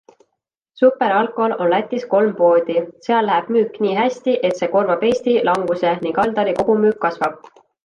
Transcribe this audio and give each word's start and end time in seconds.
SuperAlkol 0.79 1.51
on 1.65 1.69
Lätis 1.73 2.07
kolm 2.13 2.31
poodi, 2.39 2.79
seal 3.09 3.29
läheb 3.31 3.53
müük 3.57 3.79
nii 3.87 3.95
hästi, 4.01 4.35
et 4.51 4.59
see 4.63 4.73
korvab 4.73 5.07
Eesti 5.13 5.37
languse 5.51 5.95
ning 6.09 6.21
Aldari 6.27 6.59
kogumüük 6.65 7.01
kasvab. 7.09 7.41